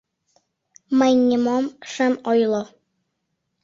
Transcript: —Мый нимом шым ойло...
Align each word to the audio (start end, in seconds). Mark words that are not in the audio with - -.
—Мый 0.97 1.13
нимом 1.27 1.65
шым 1.91 2.13
ойло... 2.29 2.63